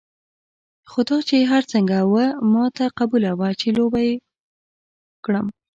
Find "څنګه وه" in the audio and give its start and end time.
1.71-2.25